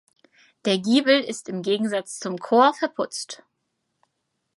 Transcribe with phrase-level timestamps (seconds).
[0.65, 3.43] Der Giebel ist im Gegensatz zum Chor verputzt.